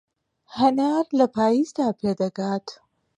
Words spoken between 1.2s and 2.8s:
پایزدا پێدەگات.